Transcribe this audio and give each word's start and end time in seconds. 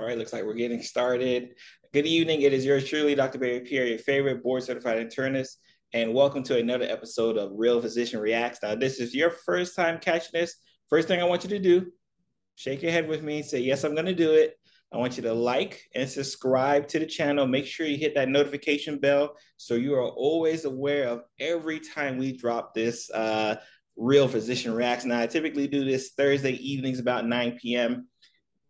All 0.00 0.06
right, 0.06 0.16
looks 0.16 0.32
like 0.32 0.44
we're 0.44 0.54
getting 0.54 0.80
started. 0.80 1.56
Good 1.92 2.06
evening. 2.06 2.40
It 2.40 2.54
is 2.54 2.64
yours 2.64 2.88
truly, 2.88 3.14
Dr. 3.14 3.38
Barry 3.38 3.60
Pierre, 3.60 3.84
your 3.84 3.98
favorite 3.98 4.42
board 4.42 4.62
certified 4.62 4.96
internist, 4.96 5.56
and 5.92 6.14
welcome 6.14 6.42
to 6.44 6.56
another 6.56 6.86
episode 6.86 7.36
of 7.36 7.50
Real 7.52 7.82
Physician 7.82 8.18
Reacts. 8.18 8.60
Now, 8.62 8.74
this 8.74 8.98
is 8.98 9.14
your 9.14 9.28
first 9.28 9.76
time 9.76 9.98
catching 10.00 10.30
this. 10.32 10.56
First 10.88 11.06
thing 11.06 11.20
I 11.20 11.24
want 11.24 11.44
you 11.44 11.50
to 11.50 11.58
do, 11.58 11.92
shake 12.54 12.80
your 12.80 12.92
head 12.92 13.08
with 13.08 13.22
me, 13.22 13.42
say, 13.42 13.60
Yes, 13.60 13.84
I'm 13.84 13.92
going 13.92 14.06
to 14.06 14.14
do 14.14 14.32
it. 14.32 14.54
I 14.90 14.96
want 14.96 15.18
you 15.18 15.22
to 15.24 15.34
like 15.34 15.82
and 15.94 16.08
subscribe 16.08 16.88
to 16.88 16.98
the 16.98 17.04
channel. 17.04 17.46
Make 17.46 17.66
sure 17.66 17.86
you 17.86 17.98
hit 17.98 18.14
that 18.14 18.30
notification 18.30 19.00
bell 19.00 19.36
so 19.58 19.74
you 19.74 19.92
are 19.96 20.08
always 20.08 20.64
aware 20.64 21.08
of 21.08 21.24
every 21.38 21.78
time 21.78 22.16
we 22.16 22.34
drop 22.34 22.72
this 22.72 23.10
uh, 23.10 23.56
Real 23.98 24.28
Physician 24.28 24.72
Reacts. 24.72 25.04
Now, 25.04 25.20
I 25.20 25.26
typically 25.26 25.68
do 25.68 25.84
this 25.84 26.12
Thursday 26.16 26.52
evenings 26.52 27.00
about 27.00 27.26
9 27.26 27.58
p.m. 27.60 28.08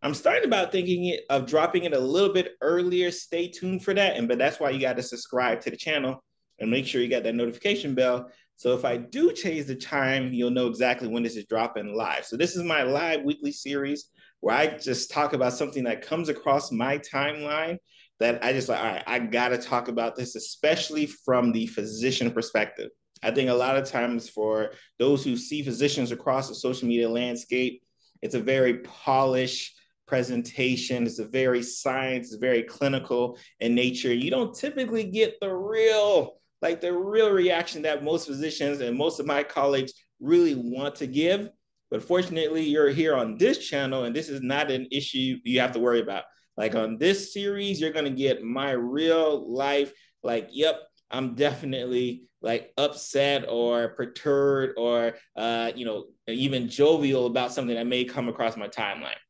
I'm 0.03 0.14
starting 0.14 0.46
about 0.46 0.73
thinking 0.73 1.19
of 1.29 1.46
dropping 1.46 1.85
it 1.85 1.93
a 1.93 1.98
little 1.98 2.33
bit 2.33 2.57
earlier. 2.62 3.11
Stay 3.11 3.48
tuned 3.48 3.84
for 3.84 3.93
that. 3.95 4.16
And 4.16 4.27
but 4.29 4.38
that's 4.38 4.59
why 4.59 4.70
you 4.70 4.80
got 4.80 4.97
to 4.97 5.02
subscribe 5.02 5.61
to 5.61 5.70
the 5.70 5.77
channel 5.77 6.23
and 6.59 6.70
make 6.70 6.87
sure 6.87 7.02
you 7.02 7.09
got 7.09 7.23
that 7.24 7.34
notification 7.34 7.95
bell. 7.95 8.30
So 8.57 8.74
if 8.74 8.84
I 8.84 8.97
do 8.98 9.33
change 9.33 9.66
the 9.66 9.74
time, 9.74 10.33
you'll 10.33 10.51
know 10.51 10.66
exactly 10.66 11.09
when 11.09 11.23
this 11.23 11.37
is 11.37 11.47
dropping 11.47 11.95
live. 11.95 12.27
So 12.27 12.37
this 12.37 12.57
is 12.57 12.62
my 12.62 12.83
live 12.83 13.23
weekly 13.23 13.52
series 13.52 14.10
where 14.41 14.57
I 14.57 14.66
just 14.79 15.10
talk 15.10 15.33
about 15.33 15.52
something 15.52 15.84
that 15.84 16.02
comes 16.02 16.29
across 16.29 16.73
my 16.73 16.98
timeline 16.98 17.79
that 18.21 18.45
I 18.45 18.52
just 18.52 18.69
like, 18.69 18.79
all 18.79 18.85
right, 18.85 19.02
I 19.07 19.19
gotta 19.19 19.59
talk 19.59 19.88
about 19.88 20.16
this, 20.16 20.35
especially 20.37 21.07
from 21.07 21.52
the 21.52 21.66
physician 21.66 22.30
perspective. 22.30 22.91
I 23.23 23.30
think 23.30 23.51
a 23.51 23.55
lot 23.55 23.77
of 23.77 23.87
times 23.87 24.29
for 24.29 24.73
those 24.98 25.24
who 25.24 25.37
see 25.37 25.62
physicians 25.62 26.12
across 26.12 26.48
the 26.48 26.55
social 26.55 26.88
media 26.88 27.09
landscape, 27.09 27.82
it's 28.23 28.35
a 28.35 28.41
very 28.41 28.79
polished, 28.79 29.74
presentation. 30.10 31.06
It's 31.06 31.20
a 31.20 31.24
very 31.24 31.62
science, 31.62 32.32
it's 32.32 32.41
very 32.41 32.64
clinical 32.64 33.38
in 33.60 33.77
nature. 33.77 34.12
You 34.12 34.28
don't 34.28 34.52
typically 34.52 35.05
get 35.05 35.38
the 35.40 35.54
real, 35.54 36.40
like 36.60 36.80
the 36.80 36.93
real 36.93 37.30
reaction 37.30 37.82
that 37.82 38.02
most 38.02 38.26
physicians 38.26 38.80
and 38.80 38.98
most 38.98 39.20
of 39.20 39.26
my 39.26 39.45
colleagues 39.45 39.93
really 40.18 40.57
want 40.57 40.96
to 40.96 41.07
give. 41.07 41.48
But 41.93 42.02
fortunately, 42.02 42.65
you're 42.65 42.90
here 42.90 43.15
on 43.15 43.38
this 43.38 43.59
channel, 43.59 44.02
and 44.02 44.15
this 44.15 44.29
is 44.29 44.43
not 44.43 44.68
an 44.73 44.88
issue 44.90 45.38
you 45.45 45.60
have 45.60 45.73
to 45.73 45.79
worry 45.79 46.01
about. 46.01 46.24
Like 46.57 46.74
on 46.74 46.98
this 46.98 47.32
series, 47.32 47.80
you're 47.80 47.92
gonna 47.92 48.10
get 48.10 48.42
my 48.42 48.73
real 48.73 49.48
life, 49.48 49.92
like, 50.24 50.48
yep, 50.51 50.80
I'm 51.13 51.37
definitely 51.37 52.24
like 52.42 52.73
upset 52.76 53.45
or 53.48 53.90
perturbed 53.90 54.74
or 54.76 55.15
uh, 55.37 55.70
you 55.76 55.85
know, 55.85 56.07
even 56.26 56.68
jovial 56.68 57.26
about 57.26 57.52
something 57.52 57.76
that 57.76 57.87
may 57.87 58.04
come 58.04 58.29
across 58.29 58.57
my 58.57 58.66
timeline. 58.66 59.23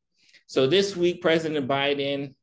So 0.50 0.66
this 0.66 0.96
week, 0.96 1.22
President 1.22 1.68
Biden 1.68 2.34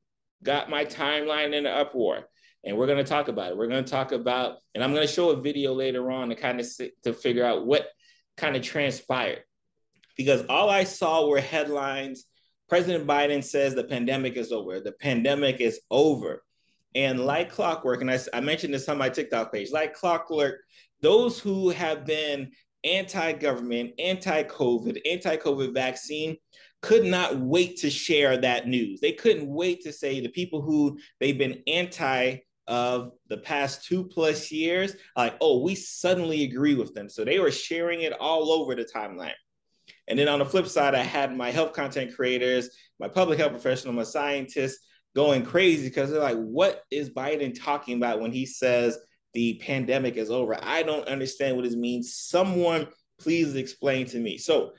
got 0.41 0.69
my 0.69 0.85
timeline 0.85 1.47
in 1.47 1.65
an 1.65 1.77
uproar, 1.77 2.23
and 2.63 2.77
we're 2.77 2.85
going 2.85 3.03
to 3.03 3.03
talk 3.03 3.27
about 3.27 3.51
it. 3.51 3.57
We're 3.57 3.67
going 3.67 3.83
to 3.83 3.91
talk 3.91 4.13
about, 4.13 4.59
and 4.73 4.81
I'm 4.81 4.93
going 4.93 5.05
to 5.05 5.13
show 5.13 5.31
a 5.31 5.41
video 5.41 5.73
later 5.73 6.09
on 6.09 6.29
to 6.29 6.35
kind 6.35 6.61
of 6.61 6.67
to 7.03 7.11
figure 7.11 7.43
out 7.43 7.65
what 7.65 7.85
kind 8.37 8.55
of 8.55 8.61
transpired, 8.61 9.43
because 10.15 10.45
all 10.47 10.69
I 10.69 10.85
saw 10.85 11.27
were 11.27 11.41
headlines. 11.41 12.23
President 12.69 13.05
Biden 13.05 13.43
says 13.43 13.75
the 13.75 13.83
pandemic 13.83 14.37
is 14.37 14.53
over. 14.53 14.79
The 14.79 14.93
pandemic 14.93 15.59
is 15.59 15.81
over. 15.91 16.45
And 16.95 17.25
like 17.25 17.51
clockwork, 17.51 17.99
and 17.99 18.09
I, 18.09 18.19
I 18.33 18.39
mentioned 18.39 18.73
this 18.73 18.87
on 18.87 18.97
my 18.97 19.09
TikTok 19.09 19.51
page, 19.51 19.73
like 19.73 19.93
clockwork, 19.93 20.61
those 21.01 21.39
who 21.39 21.71
have 21.71 22.05
been 22.05 22.51
anti 22.83 23.33
government, 23.33 23.93
anti 23.99 24.43
COVID, 24.43 24.99
anti 25.05 25.37
COVID 25.37 25.73
vaccine 25.73 26.37
could 26.81 27.05
not 27.05 27.37
wait 27.39 27.77
to 27.77 27.89
share 27.89 28.37
that 28.37 28.67
news. 28.67 28.99
They 28.99 29.13
couldn't 29.13 29.47
wait 29.47 29.81
to 29.83 29.91
say 29.91 30.19
the 30.19 30.29
people 30.29 30.61
who 30.61 30.99
they've 31.19 31.37
been 31.37 31.63
anti 31.67 32.39
of 32.67 33.13
the 33.29 33.37
past 33.37 33.85
two 33.85 34.03
plus 34.03 34.51
years, 34.51 34.95
like, 35.15 35.37
oh, 35.39 35.61
we 35.61 35.73
suddenly 35.73 36.43
agree 36.43 36.75
with 36.75 36.93
them. 36.93 37.09
So 37.09 37.23
they 37.23 37.39
were 37.39 37.51
sharing 37.51 38.01
it 38.01 38.13
all 38.13 38.51
over 38.51 38.75
the 38.75 38.83
timeline. 38.83 39.31
And 40.07 40.19
then 40.19 40.27
on 40.27 40.39
the 40.39 40.45
flip 40.45 40.67
side, 40.67 40.93
I 40.93 41.03
had 41.03 41.35
my 41.35 41.49
health 41.49 41.73
content 41.73 42.15
creators, 42.15 42.69
my 42.99 43.07
public 43.07 43.39
health 43.39 43.51
professional, 43.51 43.93
my 43.93 44.03
scientists 44.03 44.79
going 45.15 45.43
crazy 45.43 45.87
because 45.87 46.11
they're 46.11 46.19
like, 46.19 46.37
what 46.37 46.83
is 46.91 47.09
Biden 47.09 47.57
talking 47.57 47.97
about 47.97 48.19
when 48.19 48.31
he 48.31 48.45
says 48.45 48.97
the 49.33 49.61
pandemic 49.63 50.15
is 50.15 50.31
over? 50.31 50.57
I 50.61 50.83
don't 50.83 51.07
understand 51.07 51.55
what 51.55 51.65
it 51.65 51.77
means. 51.77 52.13
Someone 52.13 52.87
please 53.19 53.55
explain 53.55 54.05
to 54.07 54.19
me. 54.19 54.37
So 54.37 54.73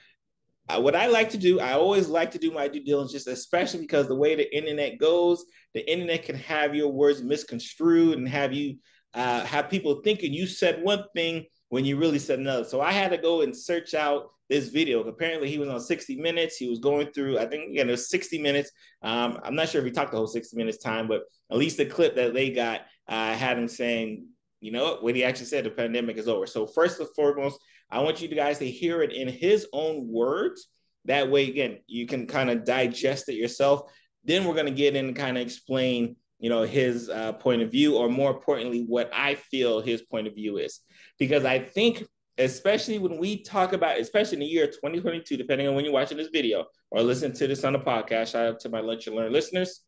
uh, 0.68 0.80
what 0.80 0.94
I 0.94 1.06
like 1.06 1.30
to 1.30 1.38
do, 1.38 1.60
I 1.60 1.72
always 1.72 2.08
like 2.08 2.30
to 2.32 2.38
do 2.38 2.50
my 2.50 2.68
due 2.68 2.84
diligence, 2.84 3.26
especially 3.26 3.80
because 3.80 4.06
the 4.06 4.14
way 4.14 4.34
the 4.34 4.54
internet 4.56 4.98
goes, 4.98 5.44
the 5.74 5.90
internet 5.90 6.24
can 6.24 6.36
have 6.36 6.74
your 6.74 6.92
words 6.92 7.22
misconstrued 7.22 8.18
and 8.18 8.28
have 8.28 8.52
you 8.52 8.76
uh, 9.14 9.44
have 9.44 9.70
people 9.70 10.02
thinking 10.04 10.32
you 10.32 10.46
said 10.46 10.82
one 10.82 11.04
thing 11.14 11.46
when 11.70 11.84
you 11.84 11.96
really 11.96 12.18
said 12.18 12.38
another. 12.38 12.64
So 12.64 12.80
I 12.80 12.92
had 12.92 13.10
to 13.10 13.18
go 13.18 13.40
and 13.40 13.56
search 13.56 13.94
out 13.94 14.30
this 14.48 14.68
video. 14.68 15.02
Apparently, 15.02 15.50
he 15.50 15.58
was 15.58 15.68
on 15.68 15.80
60 15.80 16.16
Minutes. 16.16 16.56
He 16.56 16.68
was 16.68 16.78
going 16.78 17.12
through, 17.12 17.38
I 17.38 17.46
think, 17.46 17.70
again, 17.70 17.88
it 17.88 17.92
was 17.92 18.10
60 18.10 18.40
Minutes. 18.40 18.70
Um, 19.02 19.38
I'm 19.42 19.54
not 19.54 19.68
sure 19.68 19.80
if 19.80 19.86
he 19.86 19.90
talked 19.90 20.12
the 20.12 20.16
whole 20.16 20.26
60 20.26 20.56
Minutes 20.56 20.78
time, 20.78 21.08
but 21.08 21.22
at 21.50 21.58
least 21.58 21.76
the 21.76 21.86
clip 21.86 22.16
that 22.16 22.34
they 22.34 22.50
got 22.50 22.82
uh, 23.08 23.34
had 23.34 23.58
him 23.58 23.68
saying, 23.68 24.26
you 24.60 24.72
know 24.72 24.98
what, 25.00 25.14
he 25.14 25.24
actually 25.24 25.46
said, 25.46 25.64
the 25.64 25.70
pandemic 25.70 26.16
is 26.16 26.28
over. 26.28 26.46
So 26.46 26.66
first 26.66 26.98
and 27.00 27.08
foremost, 27.14 27.60
I 27.90 28.00
want 28.00 28.20
you 28.20 28.28
guys 28.28 28.58
to 28.58 28.70
hear 28.70 29.02
it 29.02 29.12
in 29.12 29.28
his 29.28 29.66
own 29.72 30.08
words. 30.08 30.68
That 31.04 31.30
way, 31.30 31.48
again, 31.48 31.78
you 31.86 32.06
can 32.06 32.26
kind 32.26 32.50
of 32.50 32.64
digest 32.64 33.28
it 33.28 33.34
yourself. 33.34 33.90
Then 34.24 34.44
we're 34.44 34.54
going 34.54 34.66
to 34.66 34.72
get 34.72 34.96
in 34.96 35.06
and 35.06 35.16
kind 35.16 35.38
of 35.38 35.42
explain, 35.42 36.16
you 36.38 36.50
know, 36.50 36.62
his 36.62 37.08
uh, 37.08 37.32
point 37.34 37.62
of 37.62 37.70
view, 37.70 37.96
or 37.96 38.08
more 38.08 38.30
importantly, 38.30 38.84
what 38.86 39.10
I 39.14 39.36
feel 39.36 39.80
his 39.80 40.02
point 40.02 40.26
of 40.26 40.34
view 40.34 40.58
is. 40.58 40.80
Because 41.18 41.44
I 41.44 41.60
think, 41.60 42.04
especially 42.36 42.98
when 42.98 43.16
we 43.16 43.42
talk 43.42 43.72
about, 43.72 43.98
especially 43.98 44.36
in 44.36 44.40
the 44.40 44.46
year 44.46 44.66
2022, 44.66 45.36
depending 45.36 45.68
on 45.68 45.74
when 45.74 45.84
you're 45.84 45.94
watching 45.94 46.18
this 46.18 46.28
video 46.28 46.66
or 46.90 47.00
listen 47.00 47.32
to 47.32 47.46
this 47.46 47.64
on 47.64 47.72
the 47.72 47.78
podcast, 47.78 48.32
shout 48.32 48.46
out 48.46 48.60
to 48.60 48.68
my 48.68 48.80
Lunch 48.80 49.06
and 49.06 49.16
Learn 49.16 49.32
listeners. 49.32 49.82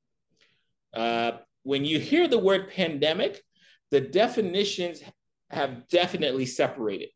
Uh, 0.95 1.33
when 1.65 1.85
you 1.85 1.99
hear 1.99 2.27
the 2.27 2.39
word 2.39 2.71
pandemic, 2.71 3.43
the 3.91 4.01
definitions 4.01 5.03
have 5.51 5.89
definitely 5.89 6.47
separated 6.47 7.09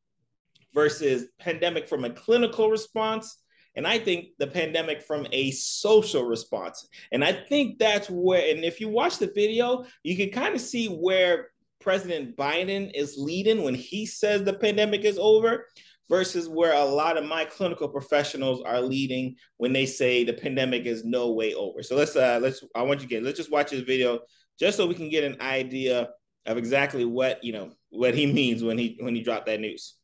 versus 0.74 1.26
pandemic 1.38 1.88
from 1.88 2.04
a 2.04 2.10
clinical 2.10 2.70
response 2.70 3.38
and 3.76 3.86
I 3.86 3.98
think 3.98 4.28
the 4.38 4.46
pandemic 4.46 5.02
from 5.02 5.26
a 5.32 5.50
social 5.50 6.24
response. 6.24 6.86
And 7.10 7.24
I 7.24 7.32
think 7.32 7.78
that's 7.78 8.08
where, 8.08 8.48
and 8.54 8.64
if 8.64 8.80
you 8.80 8.88
watch 8.88 9.18
the 9.18 9.32
video, 9.34 9.84
you 10.02 10.16
can 10.16 10.30
kind 10.30 10.54
of 10.54 10.60
see 10.60 10.86
where 10.86 11.48
President 11.80 12.36
Biden 12.36 12.92
is 12.94 13.16
leading 13.18 13.62
when 13.62 13.74
he 13.74 14.06
says 14.06 14.42
the 14.42 14.54
pandemic 14.54 15.04
is 15.04 15.18
over 15.18 15.66
versus 16.08 16.48
where 16.48 16.74
a 16.74 16.84
lot 16.84 17.16
of 17.16 17.24
my 17.24 17.44
clinical 17.44 17.88
professionals 17.88 18.62
are 18.62 18.80
leading 18.80 19.34
when 19.56 19.72
they 19.72 19.86
say 19.86 20.22
the 20.22 20.32
pandemic 20.32 20.86
is 20.86 21.04
no 21.04 21.32
way 21.32 21.54
over. 21.54 21.82
So 21.82 21.96
let's 21.96 22.14
uh 22.14 22.38
let's 22.40 22.62
I 22.74 22.82
want 22.82 23.00
you 23.00 23.08
to 23.08 23.14
get 23.14 23.22
let's 23.22 23.38
just 23.38 23.50
watch 23.50 23.70
this 23.70 23.80
video 23.80 24.20
just 24.58 24.76
so 24.76 24.86
we 24.86 24.94
can 24.94 25.08
get 25.08 25.24
an 25.24 25.40
idea 25.40 26.10
of 26.46 26.56
exactly 26.56 27.04
what 27.04 27.42
you 27.42 27.52
know 27.52 27.70
what 27.90 28.14
he 28.14 28.26
means 28.26 28.62
when 28.62 28.78
he 28.78 28.96
when 29.00 29.14
he 29.14 29.22
dropped 29.22 29.46
that 29.46 29.60
news. 29.60 29.94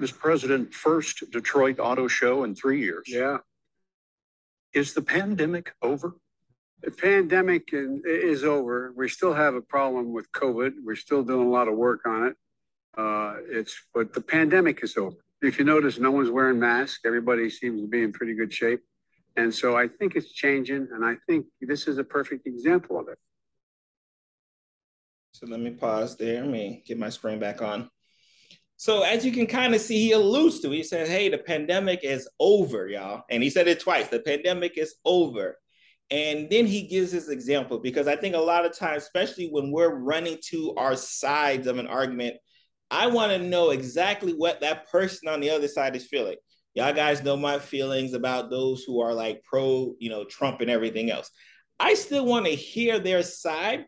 Mr. 0.00 0.16
President, 0.16 0.72
first 0.72 1.24
Detroit 1.32 1.80
Auto 1.80 2.06
Show 2.06 2.44
in 2.44 2.54
three 2.54 2.80
years. 2.80 3.04
Yeah, 3.06 3.38
Is 4.72 4.94
the 4.94 5.02
pandemic 5.02 5.72
over? 5.82 6.14
the 6.82 6.90
pandemic 6.90 7.70
is, 7.72 8.00
is 8.04 8.44
over. 8.44 8.92
We 8.96 9.08
still 9.08 9.34
have 9.34 9.54
a 9.54 9.60
problem 9.60 10.12
with 10.12 10.30
COVID. 10.32 10.74
We're 10.84 10.96
still 10.96 11.22
doing 11.22 11.46
a 11.46 11.50
lot 11.50 11.68
of 11.68 11.74
work 11.74 12.06
on 12.06 12.26
it. 12.26 12.36
Uh, 12.96 13.36
it's, 13.48 13.76
but 13.94 14.12
the 14.12 14.20
pandemic 14.20 14.82
is 14.82 14.96
over. 14.96 15.16
If 15.42 15.58
you 15.58 15.64
notice, 15.64 15.98
no 15.98 16.10
one's 16.10 16.30
wearing 16.30 16.58
masks. 16.58 17.00
Everybody 17.04 17.48
seems 17.50 17.80
to 17.80 17.88
be 17.88 18.02
in 18.02 18.12
pretty 18.12 18.34
good 18.34 18.52
shape. 18.52 18.80
And 19.36 19.54
so 19.54 19.76
I 19.76 19.86
think 19.86 20.16
it's 20.16 20.32
changing. 20.32 20.88
And 20.92 21.04
I 21.04 21.16
think 21.28 21.46
this 21.60 21.86
is 21.86 21.98
a 21.98 22.04
perfect 22.04 22.46
example 22.46 22.98
of 22.98 23.08
it. 23.08 23.18
So 25.38 25.46
let 25.46 25.60
me 25.60 25.70
pause 25.70 26.16
there. 26.16 26.40
Let 26.40 26.50
me 26.50 26.82
get 26.84 26.98
my 26.98 27.10
screen 27.10 27.38
back 27.38 27.62
on. 27.62 27.88
So 28.76 29.02
as 29.02 29.24
you 29.24 29.30
can 29.30 29.46
kind 29.46 29.72
of 29.72 29.80
see, 29.80 30.00
he 30.00 30.10
alludes 30.10 30.58
to, 30.60 30.70
he 30.70 30.82
says, 30.82 31.08
hey, 31.08 31.28
the 31.28 31.38
pandemic 31.38 32.00
is 32.02 32.28
over, 32.40 32.88
y'all. 32.88 33.22
And 33.30 33.40
he 33.40 33.48
said 33.48 33.68
it 33.68 33.78
twice, 33.78 34.08
the 34.08 34.18
pandemic 34.18 34.76
is 34.76 34.96
over. 35.04 35.56
And 36.10 36.50
then 36.50 36.66
he 36.66 36.88
gives 36.88 37.12
his 37.12 37.28
example 37.28 37.78
because 37.78 38.08
I 38.08 38.16
think 38.16 38.34
a 38.34 38.40
lot 38.40 38.66
of 38.66 38.76
times, 38.76 39.04
especially 39.04 39.46
when 39.46 39.70
we're 39.70 39.94
running 39.94 40.38
to 40.46 40.74
our 40.76 40.96
sides 40.96 41.68
of 41.68 41.78
an 41.78 41.86
argument, 41.86 42.34
I 42.90 43.06
want 43.06 43.30
to 43.30 43.38
know 43.38 43.70
exactly 43.70 44.32
what 44.32 44.60
that 44.62 44.90
person 44.90 45.28
on 45.28 45.38
the 45.38 45.50
other 45.50 45.68
side 45.68 45.94
is 45.94 46.06
feeling. 46.06 46.36
Y'all 46.74 46.92
guys 46.92 47.22
know 47.22 47.36
my 47.36 47.60
feelings 47.60 48.12
about 48.12 48.50
those 48.50 48.82
who 48.82 49.00
are 49.00 49.14
like 49.14 49.44
pro, 49.44 49.94
you 50.00 50.10
know, 50.10 50.24
Trump 50.24 50.62
and 50.62 50.70
everything 50.70 51.12
else. 51.12 51.30
I 51.78 51.94
still 51.94 52.26
want 52.26 52.46
to 52.46 52.56
hear 52.56 52.98
their 52.98 53.22
side 53.22 53.84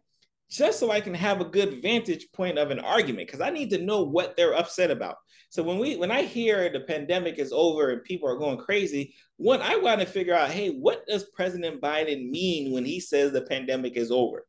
just 0.50 0.80
so 0.80 0.90
I 0.90 1.00
can 1.00 1.14
have 1.14 1.40
a 1.40 1.44
good 1.44 1.80
vantage 1.80 2.26
point 2.32 2.58
of 2.58 2.70
an 2.70 2.80
argument 2.80 3.28
because 3.28 3.40
I 3.40 3.50
need 3.50 3.70
to 3.70 3.78
know 3.78 4.02
what 4.02 4.36
they're 4.36 4.54
upset 4.56 4.90
about. 4.90 5.16
So 5.48 5.62
when 5.62 5.78
we 5.78 5.96
when 5.96 6.10
I 6.10 6.22
hear 6.22 6.70
the 6.70 6.80
pandemic 6.80 7.38
is 7.38 7.52
over 7.52 7.90
and 7.90 8.04
people 8.04 8.28
are 8.28 8.38
going 8.38 8.58
crazy, 8.58 9.14
one 9.36 9.62
I 9.62 9.76
want 9.76 10.00
to 10.00 10.06
figure 10.06 10.34
out, 10.34 10.50
hey, 10.50 10.70
what 10.70 11.06
does 11.06 11.30
President 11.34 11.80
Biden 11.80 12.30
mean 12.30 12.72
when 12.72 12.84
he 12.84 13.00
says 13.00 13.32
the 13.32 13.42
pandemic 13.42 13.96
is 13.96 14.10
over? 14.10 14.46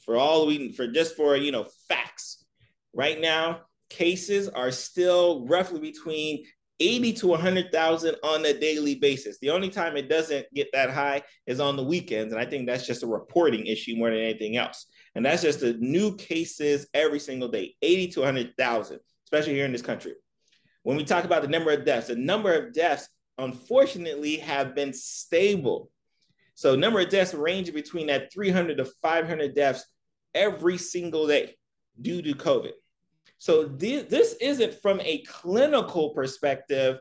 For 0.00 0.16
all 0.16 0.46
we 0.46 0.72
for 0.72 0.88
just 0.88 1.16
for 1.16 1.36
you 1.36 1.52
know 1.52 1.66
facts. 1.88 2.44
Right 2.92 3.20
now, 3.20 3.60
cases 3.88 4.48
are 4.48 4.72
still 4.72 5.46
roughly 5.46 5.78
between 5.78 6.44
80 6.80 7.12
to 7.12 7.26
100,000 7.28 8.16
on 8.24 8.44
a 8.44 8.58
daily 8.58 8.94
basis. 8.96 9.38
The 9.38 9.50
only 9.50 9.68
time 9.68 9.96
it 9.96 10.08
doesn't 10.08 10.46
get 10.54 10.68
that 10.72 10.90
high 10.90 11.22
is 11.46 11.60
on 11.60 11.76
the 11.76 11.84
weekends. 11.84 12.32
And 12.32 12.40
I 12.40 12.46
think 12.46 12.66
that's 12.66 12.86
just 12.86 13.02
a 13.02 13.06
reporting 13.06 13.66
issue 13.66 13.96
more 13.96 14.10
than 14.10 14.18
anything 14.18 14.56
else. 14.56 14.86
And 15.14 15.26
that's 15.26 15.42
just 15.42 15.60
the 15.60 15.74
new 15.74 16.16
cases 16.16 16.86
every 16.94 17.18
single 17.18 17.48
day 17.48 17.74
80 17.82 18.08
to 18.08 18.20
100,000, 18.20 19.00
especially 19.24 19.54
here 19.54 19.64
in 19.64 19.72
this 19.72 19.82
country. 19.82 20.14
When 20.82 20.96
we 20.96 21.04
talk 21.04 21.24
about 21.24 21.42
the 21.42 21.48
number 21.48 21.72
of 21.72 21.84
deaths, 21.84 22.08
the 22.08 22.16
number 22.16 22.54
of 22.54 22.72
deaths, 22.72 23.08
unfortunately, 23.38 24.36
have 24.36 24.74
been 24.74 24.92
stable. 24.92 25.90
So, 26.54 26.76
number 26.76 27.00
of 27.00 27.08
deaths 27.08 27.34
ranging 27.34 27.74
between 27.74 28.06
that 28.06 28.32
300 28.32 28.76
to 28.78 28.84
500 28.84 29.54
deaths 29.54 29.84
every 30.34 30.78
single 30.78 31.26
day 31.26 31.56
due 32.00 32.22
to 32.22 32.34
COVID. 32.34 32.72
So 33.38 33.68
th- 33.68 34.08
this 34.08 34.34
isn't 34.40 34.74
from 34.82 35.00
a 35.00 35.22
clinical 35.22 36.10
perspective 36.10 36.98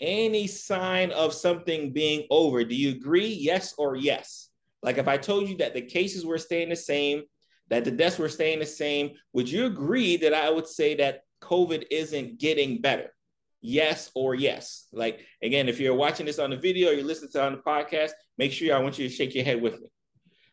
any 0.00 0.46
sign 0.46 1.10
of 1.12 1.32
something 1.32 1.92
being 1.92 2.26
over. 2.30 2.64
Do 2.64 2.74
you 2.74 2.90
agree? 2.90 3.28
Yes 3.28 3.74
or 3.78 3.96
yes? 3.96 4.48
Like 4.82 4.98
if 4.98 5.06
I 5.06 5.16
told 5.16 5.48
you 5.48 5.56
that 5.58 5.74
the 5.74 5.82
cases 5.82 6.24
were 6.24 6.38
staying 6.38 6.70
the 6.70 6.76
same, 6.76 7.22
that 7.68 7.84
the 7.84 7.90
deaths 7.90 8.18
were 8.18 8.28
staying 8.28 8.58
the 8.58 8.66
same, 8.66 9.12
would 9.32 9.48
you 9.48 9.66
agree 9.66 10.16
that 10.18 10.34
I 10.34 10.50
would 10.50 10.66
say 10.66 10.94
that 10.96 11.22
COVID 11.42 11.84
isn't 11.90 12.38
getting 12.38 12.80
better? 12.80 13.14
Yes 13.60 14.10
or 14.14 14.34
yes? 14.34 14.88
Like 14.92 15.20
again, 15.42 15.68
if 15.68 15.78
you're 15.80 15.94
watching 15.94 16.26
this 16.26 16.38
on 16.38 16.50
the 16.50 16.56
video 16.56 16.90
or 16.90 16.92
you're 16.92 17.04
listening 17.04 17.30
to 17.32 17.44
on 17.44 17.52
the 17.52 17.58
podcast, 17.58 18.10
make 18.36 18.52
sure 18.52 18.74
I 18.74 18.80
want 18.80 18.98
you 18.98 19.08
to 19.08 19.14
shake 19.14 19.34
your 19.34 19.44
head 19.44 19.62
with 19.62 19.80
me. 19.80 19.88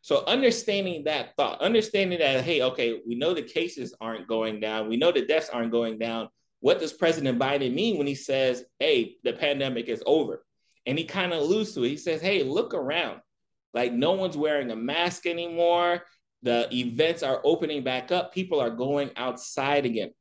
So 0.01 0.23
understanding 0.25 1.03
that 1.06 1.35
thought, 1.35 1.61
understanding 1.61 2.19
that, 2.19 2.44
hey, 2.44 2.61
okay, 2.61 3.01
we 3.06 3.15
know 3.15 3.33
the 3.33 3.41
cases 3.41 3.94
aren't 4.00 4.27
going 4.27 4.59
down, 4.59 4.88
we 4.88 4.97
know 4.97 5.11
the 5.11 5.25
deaths 5.25 5.50
aren't 5.50 5.71
going 5.71 5.97
down. 5.97 6.29
What 6.61 6.79
does 6.79 6.94
President 6.94 7.39
Biden 7.39 7.73
mean 7.73 7.97
when 7.97 8.07
he 8.07 8.15
says, 8.15 8.63
hey, 8.79 9.15
the 9.23 9.33
pandemic 9.33 9.88
is 9.88 10.03
over? 10.06 10.45
And 10.85 10.97
he 10.97 11.06
kind 11.06 11.33
of 11.33 11.41
alludes 11.41 11.73
to 11.73 11.83
it. 11.83 11.89
He 11.89 11.97
says, 11.97 12.21
hey, 12.21 12.44
look 12.44 12.73
around. 12.73 13.21
Like 13.73 13.94
no 13.94 14.13
one's 14.13 14.38
wearing 14.38 14.71
a 14.71 14.75
mask 14.75 15.25
anymore. 15.25 16.03
The 16.44 16.68
events 16.74 17.24
are 17.24 17.41
opening 17.44 17.83
back 17.83 18.12
up. 18.12 18.33
People 18.33 18.59
are 18.59 18.69
going 18.69 19.12
outside 19.18 19.86
again. 19.86 20.12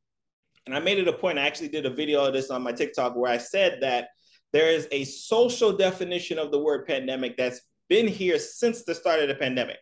And 0.66 0.74
I 0.74 0.80
made 0.80 0.98
it 0.98 1.08
a 1.08 1.12
point. 1.12 1.38
I 1.38 1.46
actually 1.46 1.68
did 1.68 1.86
a 1.86 1.90
video 1.90 2.24
of 2.24 2.32
this 2.32 2.50
on 2.50 2.62
my 2.62 2.72
TikTok 2.72 3.16
where 3.16 3.30
I 3.30 3.38
said 3.38 3.78
that 3.80 4.08
there 4.52 4.70
is 4.70 4.88
a 4.90 5.04
social 5.04 5.72
definition 5.72 6.38
of 6.38 6.50
the 6.50 6.58
word 6.58 6.86
pandemic 6.86 7.36
that's 7.36 7.60
been 7.88 8.06
here 8.06 8.38
since 8.38 8.84
the 8.84 8.94
start 8.94 9.20
of 9.20 9.28
the 9.28 9.34
pandemic. 9.34 9.78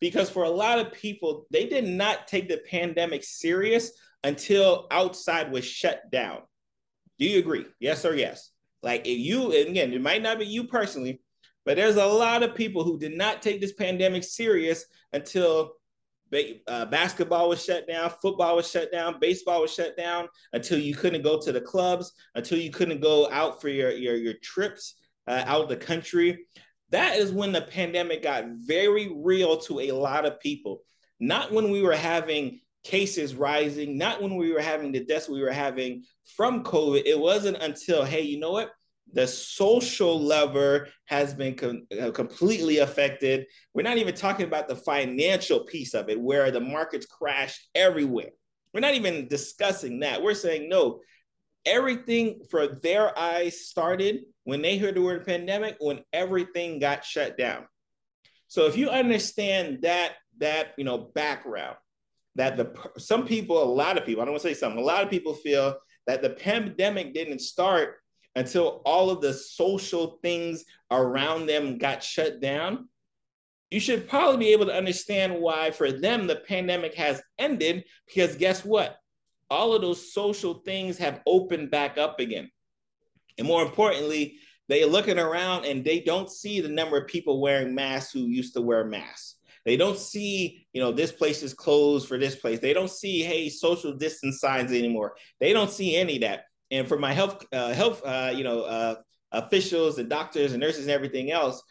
Because 0.00 0.30
for 0.30 0.44
a 0.44 0.50
lot 0.50 0.78
of 0.78 0.92
people, 0.92 1.46
they 1.50 1.66
did 1.66 1.84
not 1.84 2.28
take 2.28 2.48
the 2.48 2.60
pandemic 2.70 3.24
serious 3.24 3.92
until 4.24 4.86
outside 4.90 5.50
was 5.50 5.64
shut 5.64 6.10
down. 6.10 6.40
Do 7.18 7.26
you 7.26 7.38
agree? 7.38 7.66
Yes 7.80 8.04
or 8.04 8.14
yes? 8.14 8.50
Like 8.82 9.06
if 9.06 9.18
you, 9.18 9.52
again, 9.52 9.92
it 9.92 10.00
might 10.00 10.22
not 10.22 10.38
be 10.38 10.46
you 10.46 10.64
personally, 10.64 11.20
but 11.68 11.76
there's 11.76 11.96
a 11.96 12.06
lot 12.06 12.42
of 12.42 12.54
people 12.54 12.82
who 12.82 12.98
did 12.98 13.14
not 13.14 13.42
take 13.42 13.60
this 13.60 13.74
pandemic 13.74 14.24
serious 14.24 14.86
until 15.12 15.74
uh, 16.66 16.86
basketball 16.86 17.50
was 17.50 17.62
shut 17.62 17.86
down, 17.86 18.10
football 18.22 18.56
was 18.56 18.70
shut 18.70 18.90
down, 18.90 19.20
baseball 19.20 19.60
was 19.60 19.72
shut 19.72 19.94
down, 19.94 20.28
until 20.54 20.78
you 20.78 20.94
couldn't 20.94 21.22
go 21.22 21.38
to 21.38 21.52
the 21.52 21.60
clubs, 21.60 22.12
until 22.34 22.58
you 22.58 22.70
couldn't 22.70 23.00
go 23.00 23.30
out 23.30 23.60
for 23.60 23.68
your 23.68 23.90
your, 23.90 24.16
your 24.16 24.34
trips 24.42 24.94
uh, 25.26 25.42
out 25.46 25.62
of 25.62 25.68
the 25.68 25.76
country 25.76 26.46
that 26.90 27.16
is 27.16 27.32
when 27.32 27.52
the 27.52 27.60
pandemic 27.60 28.22
got 28.22 28.44
very 28.48 29.12
real 29.14 29.58
to 29.58 29.80
a 29.80 29.92
lot 29.92 30.24
of 30.24 30.40
people. 30.40 30.80
Not 31.20 31.52
when 31.52 31.70
we 31.70 31.82
were 31.82 31.96
having 31.96 32.60
cases 32.84 33.34
rising, 33.34 33.98
not 33.98 34.22
when 34.22 34.36
we 34.36 34.52
were 34.52 34.60
having 34.60 34.92
the 34.92 35.04
deaths 35.04 35.28
we 35.28 35.42
were 35.42 35.52
having 35.52 36.04
from 36.36 36.64
COVID. 36.64 37.02
It 37.04 37.18
wasn't 37.18 37.58
until, 37.58 38.04
hey, 38.04 38.22
you 38.22 38.38
know 38.38 38.52
what? 38.52 38.70
The 39.12 39.26
social 39.26 40.20
lever 40.20 40.88
has 41.06 41.34
been 41.34 41.54
com- 41.54 41.86
uh, 41.98 42.10
completely 42.10 42.78
affected. 42.78 43.46
We're 43.74 43.82
not 43.82 43.98
even 43.98 44.14
talking 44.14 44.46
about 44.46 44.68
the 44.68 44.76
financial 44.76 45.60
piece 45.60 45.94
of 45.94 46.08
it, 46.08 46.20
where 46.20 46.50
the 46.50 46.60
markets 46.60 47.06
crashed 47.06 47.68
everywhere. 47.74 48.30
We're 48.74 48.80
not 48.80 48.94
even 48.94 49.28
discussing 49.28 50.00
that. 50.00 50.22
We're 50.22 50.34
saying, 50.34 50.68
no, 50.68 51.00
everything 51.64 52.42
for 52.50 52.66
their 52.66 53.18
eyes 53.18 53.66
started 53.66 54.24
when 54.44 54.62
they 54.62 54.78
heard 54.78 54.94
the 54.94 55.02
word 55.02 55.26
pandemic 55.26 55.76
when 55.80 56.00
everything 56.12 56.78
got 56.78 57.04
shut 57.04 57.36
down. 57.36 57.66
So 58.46 58.66
if 58.66 58.76
you 58.76 58.88
understand 58.88 59.82
that 59.82 60.14
that 60.38 60.68
you 60.78 60.84
know 60.84 60.98
background, 60.98 61.76
that 62.36 62.56
the 62.56 62.72
some 62.98 63.26
people, 63.26 63.62
a 63.62 63.64
lot 63.64 63.98
of 63.98 64.06
people, 64.06 64.22
I 64.22 64.24
don't 64.24 64.32
want 64.32 64.42
to 64.42 64.48
say 64.48 64.54
some, 64.54 64.78
a 64.78 64.82
lot 64.82 65.02
of 65.02 65.10
people 65.10 65.34
feel 65.34 65.76
that 66.06 66.22
the 66.22 66.30
pandemic 66.30 67.12
didn't 67.12 67.40
start 67.40 67.96
until 68.38 68.82
all 68.84 69.10
of 69.10 69.20
the 69.20 69.32
social 69.32 70.20
things 70.22 70.64
around 70.92 71.46
them 71.46 71.76
got 71.76 72.04
shut 72.04 72.40
down. 72.40 72.88
You 73.68 73.80
should 73.80 74.08
probably 74.08 74.36
be 74.36 74.52
able 74.52 74.66
to 74.66 74.76
understand 74.76 75.34
why 75.40 75.72
for 75.72 75.90
them 75.90 76.28
the 76.28 76.36
pandemic 76.36 76.94
has 76.94 77.20
ended 77.38 77.84
because 78.06 78.36
guess 78.36 78.64
what? 78.64 78.96
All 79.50 79.74
of 79.74 79.82
those 79.82 80.12
social 80.12 80.54
things 80.54 80.98
have 80.98 81.20
opened 81.26 81.72
back 81.72 81.98
up 81.98 82.20
again. 82.20 82.48
And 83.38 83.46
more 83.46 83.62
importantly, 83.62 84.38
they're 84.68 84.86
looking 84.86 85.18
around 85.18 85.64
and 85.64 85.84
they 85.84 85.98
don't 85.98 86.30
see 86.30 86.60
the 86.60 86.68
number 86.68 86.96
of 86.96 87.08
people 87.08 87.40
wearing 87.40 87.74
masks 87.74 88.12
who 88.12 88.20
used 88.20 88.54
to 88.54 88.60
wear 88.60 88.84
masks. 88.84 89.34
They 89.64 89.76
don't 89.76 89.98
see, 89.98 90.64
you 90.72 90.80
know, 90.80 90.92
this 90.92 91.10
place 91.10 91.42
is 91.42 91.54
closed 91.54 92.06
for 92.06 92.18
this 92.18 92.36
place. 92.36 92.60
They 92.60 92.72
don't 92.72 92.90
see, 92.90 93.22
hey, 93.22 93.48
social 93.48 93.94
distance 93.94 94.38
signs 94.38 94.70
anymore. 94.70 95.16
They 95.40 95.52
don't 95.52 95.70
see 95.70 95.96
any 95.96 96.14
of 96.14 96.20
that. 96.20 96.44
And 96.70 96.86
for 96.86 96.98
my 96.98 97.12
health, 97.12 97.46
uh, 97.52 97.72
health, 97.72 98.02
uh, 98.04 98.32
you 98.34 98.44
know, 98.44 98.62
uh, 98.62 98.96
officials 99.32 99.98
and 99.98 100.08
doctors 100.08 100.52
and 100.52 100.60
nurses 100.60 100.82
and 100.82 100.90
everything 100.90 101.30
else, 101.30 101.62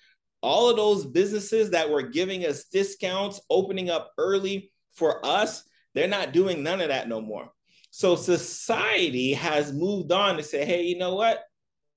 all 0.42 0.70
of 0.70 0.78
those 0.78 1.06
businesses 1.06 1.72
that 1.72 1.90
were 1.90 2.04
giving 2.04 2.46
us 2.46 2.66
discounts, 2.66 3.42
opening 3.50 3.90
up 3.90 4.12
early 4.18 4.72
for 4.94 5.26
us, 5.26 5.64
they're 5.94 6.08
not 6.08 6.32
doing 6.32 6.64
none 6.64 6.82
of 6.82 6.90
that 6.90 7.10
no 7.10 7.22
more. 7.22 7.50
So 7.90 8.16
society 8.16 9.34
has 9.34 9.74
moved 9.74 10.12
on 10.12 10.38
to 10.38 10.44
say, 10.44 10.66
hey, 10.66 10.84
you 10.84 10.98
know 10.98 11.16
what? 11.16 11.44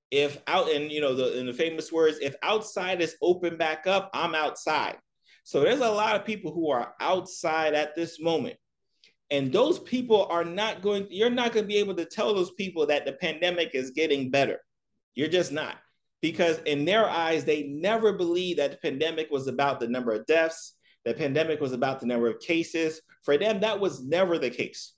If 0.09 0.41
out 0.47 0.69
and 0.69 0.91
you 0.91 0.99
know 0.99 1.15
the 1.15 1.39
in 1.39 1.45
the 1.45 1.53
famous 1.53 1.91
words, 1.91 2.17
if 2.21 2.35
outside 2.43 3.01
is 3.01 3.15
open 3.21 3.55
back 3.55 3.87
up, 3.87 4.09
I'm 4.13 4.35
outside. 4.35 4.97
So 5.43 5.61
there's 5.61 5.79
a 5.79 5.89
lot 5.89 6.15
of 6.15 6.25
people 6.25 6.53
who 6.53 6.69
are 6.69 6.93
outside 6.99 7.73
at 7.73 7.95
this 7.95 8.19
moment. 8.19 8.57
And 9.31 9.51
those 9.51 9.79
people 9.79 10.25
are 10.25 10.43
not 10.43 10.81
going, 10.81 11.07
you're 11.09 11.29
not 11.29 11.53
going 11.53 11.63
to 11.63 11.67
be 11.67 11.77
able 11.77 11.95
to 11.95 12.05
tell 12.05 12.33
those 12.33 12.51
people 12.51 12.85
that 12.87 13.05
the 13.05 13.13
pandemic 13.13 13.71
is 13.73 13.91
getting 13.91 14.29
better. 14.29 14.59
You're 15.15 15.29
just 15.29 15.53
not. 15.53 15.77
Because 16.21 16.59
in 16.59 16.85
their 16.85 17.09
eyes, 17.09 17.45
they 17.45 17.63
never 17.63 18.13
believed 18.13 18.59
that 18.59 18.71
the 18.71 18.77
pandemic 18.77 19.31
was 19.31 19.47
about 19.47 19.79
the 19.79 19.87
number 19.87 20.11
of 20.11 20.25
deaths, 20.27 20.75
the 21.05 21.13
pandemic 21.13 21.59
was 21.59 21.71
about 21.71 21.99
the 21.99 22.05
number 22.05 22.27
of 22.27 22.39
cases. 22.39 23.01
For 23.23 23.37
them, 23.37 23.61
that 23.61 23.79
was 23.79 24.03
never 24.03 24.37
the 24.37 24.49
case. 24.49 24.93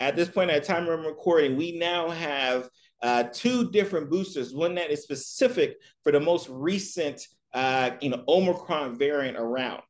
At 0.00 0.16
this 0.16 0.28
point, 0.28 0.50
at 0.50 0.64
time 0.64 0.88
of 0.88 1.00
recording, 1.00 1.56
we 1.56 1.78
now 1.78 2.08
have 2.08 2.68
uh, 3.02 3.24
two 3.24 3.70
different 3.70 4.08
boosters, 4.08 4.54
one 4.54 4.74
that 4.76 4.90
is 4.90 5.02
specific 5.02 5.76
for 6.02 6.12
the 6.12 6.20
most 6.20 6.48
recent, 6.48 7.26
uh, 7.52 7.90
you 8.00 8.08
know, 8.08 8.24
Omicron 8.26 8.96
variant 8.96 9.36
around. 9.36 9.82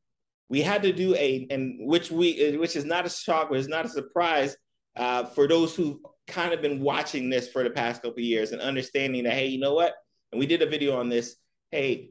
We 0.53 0.61
had 0.61 0.83
to 0.83 0.93
do 0.93 1.15
a, 1.15 1.47
and 1.49 1.79
which 1.89 2.11
we, 2.11 2.59
which 2.59 2.77
is 2.77 2.85
not 2.85 3.07
a 3.07 3.09
shock, 3.09 3.49
but 3.49 3.59
it's 3.59 3.69
not 3.69 3.87
a 3.87 3.89
surprise 3.89 4.55
uh, 4.97 5.25
for 5.25 5.49
those 5.49 5.75
who've 5.75 5.97
kind 6.27 6.53
of 6.53 6.61
been 6.61 6.83
watching 6.83 7.31
this 7.31 7.49
for 7.49 7.65
the 7.65 7.71
past 7.71 8.03
couple 8.03 8.21
years 8.21 8.53
and 8.53 8.61
understanding 8.61 9.25
that, 9.25 9.33
hey, 9.33 9.47
you 9.47 9.59
know 9.59 9.73
what? 9.73 9.95
And 10.31 10.39
we 10.39 10.45
did 10.45 10.61
a 10.61 10.67
video 10.67 11.01
on 11.01 11.09
this. 11.09 11.37
Hey, 11.71 12.11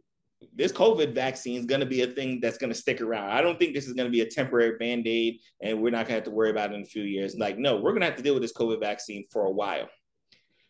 this 0.55 0.71
COVID 0.71 1.13
vaccine 1.13 1.60
is 1.60 1.67
going 1.67 1.81
to 1.81 1.86
be 1.86 2.01
a 2.01 2.07
thing 2.07 2.39
that's 2.41 2.57
going 2.57 2.74
to 2.74 2.79
stick 2.79 3.00
around. 3.00 3.29
I 3.29 3.43
don't 3.43 3.60
think 3.60 3.75
this 3.75 3.86
is 3.86 3.93
going 3.93 4.07
to 4.07 4.12
be 4.12 4.21
a 4.21 4.27
temporary 4.27 4.75
band 4.79 5.05
aid 5.05 5.38
and 5.62 5.79
we're 5.79 5.91
not 5.91 6.07
going 6.07 6.07
to 6.07 6.13
have 6.15 6.24
to 6.24 6.31
worry 6.31 6.50
about 6.50 6.71
it 6.71 6.77
in 6.77 6.81
a 6.81 6.86
few 6.86 7.03
years. 7.03 7.36
Like, 7.38 7.60
no, 7.60 7.75
we're 7.75 7.91
going 7.91 8.01
to 8.01 8.07
have 8.07 8.15
to 8.15 8.24
deal 8.24 8.33
with 8.33 8.41
this 8.41 8.53
COVID 8.53 8.79
vaccine 8.79 9.25
for 9.31 9.45
a 9.45 9.51
while. 9.51 9.88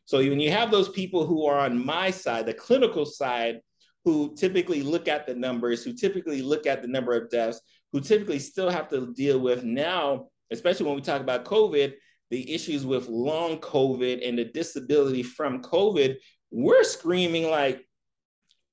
So 0.03 0.17
when 0.17 0.41
you 0.41 0.51
have 0.51 0.71
those 0.71 0.89
people 0.89 1.25
who 1.25 1.45
are 1.45 1.59
on 1.59 1.85
my 1.85 2.11
side, 2.11 2.47
the 2.47 2.53
clinical 2.53 3.05
side, 3.05 3.61
who 4.03 4.35
typically 4.35 4.81
look 4.81 5.07
at 5.07 5.27
the 5.27 5.35
numbers, 5.35 5.83
who 5.83 5.93
typically 5.93 6.41
look 6.41 6.65
at 6.65 6.81
the 6.81 6.87
number 6.87 7.13
of 7.13 7.29
deaths, 7.29 7.61
who 7.91 7.99
typically 7.99 8.39
still 8.39 8.69
have 8.69 8.87
to 8.89 9.13
deal 9.13 9.39
with 9.39 9.63
now, 9.63 10.27
especially 10.51 10.85
when 10.85 10.95
we 10.95 11.01
talk 11.01 11.21
about 11.21 11.45
COVID, 11.45 11.93
the 12.29 12.53
issues 12.53 12.85
with 12.85 13.09
long 13.09 13.57
COVID 13.59 14.27
and 14.27 14.37
the 14.37 14.45
disability 14.45 15.21
from 15.21 15.61
COVID, 15.61 16.15
we're 16.49 16.83
screaming 16.83 17.49
like, 17.49 17.85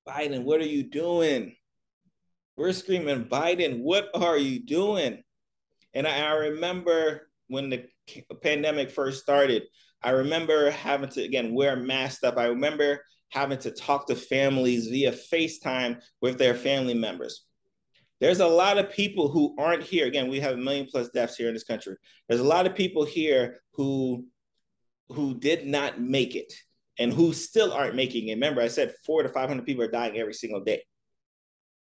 Biden, 0.07 0.45
what 0.45 0.61
are 0.61 0.67
you 0.67 0.85
doing? 0.85 1.55
We're 2.57 2.73
screaming, 2.73 3.27
Biden, 3.27 3.81
what 3.83 4.09
are 4.15 4.39
you 4.39 4.65
doing? 4.65 5.23
And 5.95 6.07
I, 6.07 6.19
I 6.19 6.33
remember 6.33 7.29
when 7.49 7.71
the 7.71 7.85
pandemic 8.43 8.91
first 8.91 9.23
started, 9.23 9.65
I 10.03 10.11
remember 10.11 10.71
having 10.71 11.11
to 11.11 11.23
again 11.23 11.55
wear 11.55 11.77
masked 11.77 12.25
up. 12.25 12.39
I 12.39 12.47
remember 12.47 13.03
having 13.31 13.59
to 13.59 13.71
talk 13.71 14.07
to 14.07 14.15
families 14.15 14.89
via 14.89 15.13
FaceTime 15.13 16.01
with 16.21 16.39
their 16.39 16.55
family 16.55 16.95
members. 16.95 17.45
There's 18.21 18.41
a 18.41 18.47
lot 18.47 18.79
of 18.79 18.91
people 18.91 19.29
who 19.29 19.55
aren't 19.59 19.85
here. 19.85 20.07
Again, 20.07 20.29
we 20.29 20.41
have 20.41 20.55
a 20.55 20.59
million 20.59 20.87
plus 20.91 21.09
deaths 21.11 21.37
here 21.37 21.49
in 21.49 21.55
this 21.55 21.65
country. 21.65 21.97
There's 22.29 22.41
a 22.41 22.45
lot 22.45 22.67
of 22.67 22.75
people 22.75 23.05
here 23.05 23.61
who 23.75 24.27
who 25.11 25.39
did 25.39 25.67
not 25.67 26.01
make 26.01 26.35
it 26.35 26.53
and 26.99 27.13
who 27.13 27.33
still 27.33 27.73
aren't 27.73 27.95
making 27.95 28.29
it. 28.29 28.35
Remember, 28.35 28.61
I 28.61 28.69
said 28.69 28.95
four 29.07 29.23
to 29.23 29.29
500 29.29 29.65
people 29.65 29.85
are 29.85 29.91
dying 29.91 30.19
every 30.19 30.35
single 30.35 30.61
day. 30.61 30.83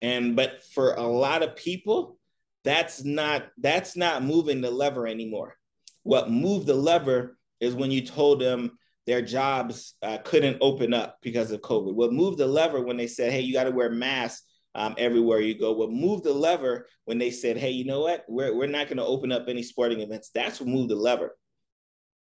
And 0.01 0.36
but 0.36 0.63
for 0.74 0.94
a 0.94 1.04
lot 1.04 1.44
of 1.44 1.56
people, 1.56 2.18
that's 2.63 3.04
not 3.04 3.48
that's 3.60 3.96
not 3.96 4.24
moving 4.24 4.62
the 4.62 4.72
lever 4.72 5.08
anymore. 5.08 5.56
What 6.04 6.30
moved 6.30 6.68
the 6.68 6.74
lever 6.74 7.38
is 7.60 7.75
when 7.75 7.92
you 7.92 8.01
told 8.01 8.42
them 8.42 8.77
their 9.05 9.21
jobs 9.21 9.95
uh, 10.01 10.17
couldn't 10.24 10.57
open 10.62 10.93
up 10.93 11.17
because 11.21 11.51
of 11.51 11.62
COVID. 11.62 11.93
What 11.93 12.13
moved 12.13 12.38
the 12.38 12.47
lever 12.47 12.81
when 12.81 12.97
they 12.97 13.07
said, 13.07 13.31
"Hey, 13.31 13.41
you 13.41 13.53
got 13.53 13.65
to 13.65 13.71
wear 13.71 13.89
masks 13.89 14.43
um, 14.74 14.95
everywhere 14.97 15.39
you 15.39 15.57
go." 15.57 15.74
What 15.74 15.91
moved 15.91 16.24
the 16.24 16.33
lever 16.33 16.88
when 17.05 17.17
they 17.17 17.31
said, 17.31 17.57
"Hey, 17.57 17.71
you 17.71 17.85
know 17.85 18.01
what? 18.01 18.25
We're 18.27 18.55
we're 18.55 18.67
not 18.67 18.88
going 18.88 18.97
to 18.97 19.05
open 19.05 19.31
up 19.31 19.45
any 19.47 19.63
sporting 19.63 20.01
events." 20.01 20.31
That's 20.33 20.59
what 20.59 20.69
moved 20.69 20.89
the 20.89 20.95
lever. 20.95 21.38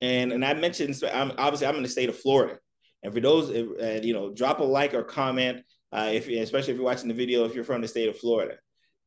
And 0.01 0.31
and 0.31 0.45
I 0.45 0.53
mentioned, 0.53 1.01
I'm, 1.11 1.31
obviously, 1.37 1.67
I'm 1.67 1.77
in 1.77 1.83
the 1.83 1.89
state 1.89 2.09
of 2.09 2.17
Florida. 2.17 2.59
And 3.03 3.13
for 3.13 3.19
those, 3.19 3.49
uh, 3.49 3.99
you 4.03 4.13
know, 4.13 4.33
drop 4.33 4.59
a 4.59 4.63
like 4.63 4.93
or 4.93 5.03
comment 5.03 5.63
uh, 5.91 6.09
if 6.13 6.27
especially 6.27 6.71
if 6.71 6.77
you're 6.77 6.85
watching 6.85 7.07
the 7.07 7.13
video, 7.13 7.45
if 7.45 7.55
you're 7.55 7.63
from 7.63 7.81
the 7.81 7.87
state 7.87 8.09
of 8.09 8.17
Florida. 8.17 8.55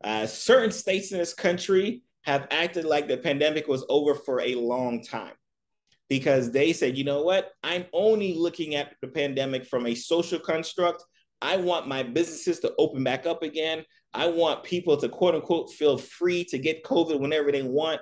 Uh, 0.02 0.26
certain 0.26 0.72
states 0.72 1.12
in 1.12 1.18
this 1.18 1.34
country 1.34 2.02
have 2.22 2.46
acted 2.50 2.84
like 2.84 3.06
the 3.06 3.16
pandemic 3.16 3.68
was 3.68 3.84
over 3.88 4.14
for 4.14 4.40
a 4.40 4.54
long 4.54 5.02
time 5.02 5.32
because 6.10 6.50
they 6.50 6.72
said, 6.72 6.98
you 6.98 7.04
know 7.04 7.22
what, 7.22 7.52
I'm 7.62 7.86
only 7.92 8.34
looking 8.34 8.74
at 8.74 8.94
the 9.00 9.08
pandemic 9.08 9.64
from 9.64 9.86
a 9.86 9.94
social 9.94 10.40
construct. 10.40 11.04
I 11.40 11.56
want 11.56 11.86
my 11.86 12.02
businesses 12.02 12.58
to 12.60 12.74
open 12.78 13.04
back 13.04 13.26
up 13.26 13.42
again. 13.42 13.84
I 14.12 14.26
want 14.26 14.64
people 14.64 14.96
to 14.98 15.08
quote 15.08 15.36
unquote 15.36 15.72
feel 15.72 15.96
free 15.96 16.44
to 16.46 16.58
get 16.58 16.84
COVID 16.84 17.20
whenever 17.20 17.52
they 17.52 17.62
want. 17.62 18.00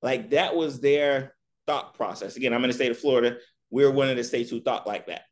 Like 0.00 0.30
that 0.30 0.54
was 0.54 0.80
their 0.80 1.34
thought 1.66 1.94
process. 1.94 2.36
Again, 2.36 2.54
I'm 2.54 2.64
in 2.64 2.70
the 2.70 2.74
state 2.74 2.92
of 2.92 2.98
Florida. 2.98 3.36
We're 3.68 3.90
one 3.90 4.08
of 4.08 4.16
the 4.16 4.24
states 4.24 4.48
who 4.48 4.62
thought 4.62 4.86
like 4.86 5.08
that. 5.08 5.22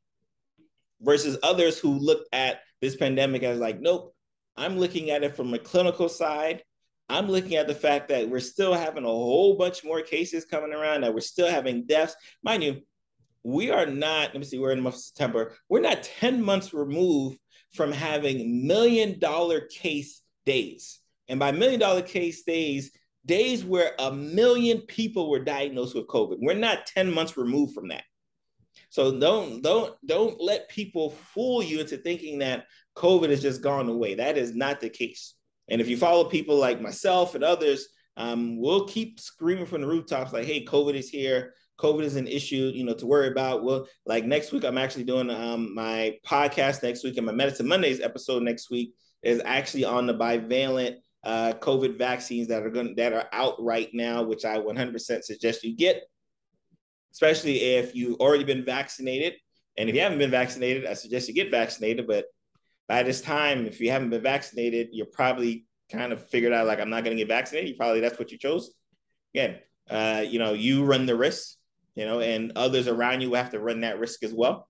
Versus 1.00 1.38
others 1.44 1.78
who 1.78 1.92
looked 1.94 2.28
at 2.32 2.60
this 2.80 2.96
pandemic 2.96 3.44
as 3.44 3.60
like, 3.60 3.80
nope, 3.80 4.12
I'm 4.56 4.76
looking 4.76 5.10
at 5.10 5.22
it 5.22 5.36
from 5.36 5.54
a 5.54 5.58
clinical 5.58 6.08
side. 6.08 6.64
I'm 7.08 7.28
looking 7.28 7.54
at 7.54 7.66
the 7.66 7.74
fact 7.74 8.08
that 8.08 8.28
we're 8.28 8.40
still 8.40 8.74
having 8.74 9.04
a 9.04 9.08
whole 9.08 9.56
bunch 9.56 9.84
more 9.84 10.02
cases 10.02 10.44
coming 10.44 10.72
around, 10.72 11.02
that 11.02 11.14
we're 11.14 11.20
still 11.20 11.48
having 11.48 11.86
deaths. 11.86 12.14
Mind 12.42 12.62
you, 12.62 12.82
we 13.42 13.70
are 13.70 13.86
not, 13.86 14.28
let 14.28 14.36
me 14.38 14.44
see, 14.44 14.58
we're 14.58 14.72
in 14.72 14.78
the 14.78 14.82
month 14.82 14.96
of 14.96 15.00
September, 15.00 15.54
we're 15.68 15.80
not 15.80 16.02
10 16.02 16.42
months 16.42 16.74
removed 16.74 17.38
from 17.72 17.92
having 17.92 18.66
million 18.66 19.18
dollar 19.18 19.60
case 19.62 20.22
days. 20.44 21.00
And 21.28 21.38
by 21.38 21.52
million 21.52 21.80
dollar 21.80 22.02
case 22.02 22.42
days, 22.42 22.90
days 23.24 23.64
where 23.64 23.92
a 23.98 24.12
million 24.12 24.80
people 24.82 25.30
were 25.30 25.44
diagnosed 25.44 25.94
with 25.94 26.08
COVID. 26.08 26.38
We're 26.40 26.54
not 26.54 26.86
10 26.86 27.12
months 27.12 27.36
removed 27.36 27.74
from 27.74 27.88
that. 27.88 28.04
So 28.90 29.18
don't 29.18 29.60
don't 29.60 29.94
don't 30.06 30.40
let 30.40 30.68
people 30.68 31.10
fool 31.10 31.62
you 31.62 31.80
into 31.80 31.98
thinking 31.98 32.38
that 32.38 32.66
COVID 32.96 33.28
has 33.30 33.42
just 33.42 33.62
gone 33.62 33.88
away. 33.88 34.14
That 34.14 34.38
is 34.38 34.54
not 34.54 34.80
the 34.80 34.88
case. 34.88 35.34
And 35.68 35.80
if 35.80 35.88
you 35.88 35.96
follow 35.96 36.24
people 36.24 36.56
like 36.56 36.80
myself 36.80 37.34
and 37.34 37.44
others, 37.44 37.88
um, 38.16 38.58
we'll 38.60 38.86
keep 38.86 39.20
screaming 39.20 39.66
from 39.66 39.82
the 39.82 39.86
rooftops 39.86 40.32
like, 40.32 40.46
"Hey, 40.46 40.64
COVID 40.64 40.94
is 40.94 41.08
here. 41.08 41.54
COVID 41.78 42.02
is 42.02 42.16
an 42.16 42.26
issue, 42.26 42.72
you 42.74 42.84
know, 42.84 42.94
to 42.94 43.06
worry 43.06 43.28
about." 43.28 43.64
Well, 43.64 43.86
like 44.06 44.24
next 44.24 44.52
week, 44.52 44.64
I'm 44.64 44.78
actually 44.78 45.04
doing 45.04 45.30
um, 45.30 45.74
my 45.74 46.18
podcast 46.26 46.82
next 46.82 47.04
week, 47.04 47.16
and 47.16 47.26
my 47.26 47.32
Medicine 47.32 47.68
Mondays 47.68 48.00
episode 48.00 48.42
next 48.42 48.70
week 48.70 48.94
is 49.22 49.40
actually 49.44 49.84
on 49.84 50.06
the 50.06 50.14
bivalent 50.14 50.96
uh, 51.24 51.52
COVID 51.60 51.96
vaccines 51.96 52.48
that 52.48 52.62
are 52.62 52.70
going 52.70 52.94
that 52.96 53.12
are 53.12 53.28
out 53.32 53.62
right 53.62 53.88
now, 53.92 54.22
which 54.22 54.44
I 54.44 54.58
100% 54.58 55.22
suggest 55.22 55.62
you 55.62 55.76
get 55.76 56.02
especially 57.12 57.60
if 57.60 57.94
you've 57.94 58.20
already 58.20 58.44
been 58.44 58.64
vaccinated. 58.64 59.34
And 59.76 59.88
if 59.88 59.94
you 59.94 60.00
haven't 60.00 60.18
been 60.18 60.30
vaccinated, 60.30 60.86
I 60.86 60.94
suggest 60.94 61.28
you 61.28 61.34
get 61.34 61.50
vaccinated. 61.50 62.06
But 62.06 62.26
by 62.88 63.02
this 63.02 63.20
time, 63.20 63.66
if 63.66 63.80
you 63.80 63.90
haven't 63.90 64.10
been 64.10 64.22
vaccinated, 64.22 64.88
you're 64.92 65.06
probably 65.06 65.66
kind 65.90 66.12
of 66.12 66.28
figured 66.28 66.52
out 66.52 66.66
like 66.66 66.80
I'm 66.80 66.90
not 66.90 67.04
going 67.04 67.16
to 67.16 67.22
get 67.22 67.28
vaccinated. 67.28 67.70
You 67.70 67.76
probably 67.76 68.00
that's 68.00 68.18
what 68.18 68.32
you 68.32 68.38
chose. 68.38 68.72
Again, 69.34 69.58
uh, 69.90 70.24
you 70.26 70.38
know, 70.38 70.54
you 70.54 70.84
run 70.84 71.06
the 71.06 71.16
risk, 71.16 71.56
you 71.94 72.04
know, 72.04 72.20
and 72.20 72.52
others 72.56 72.88
around 72.88 73.20
you 73.20 73.34
have 73.34 73.50
to 73.50 73.60
run 73.60 73.80
that 73.80 73.98
risk 73.98 74.22
as 74.22 74.32
well. 74.32 74.68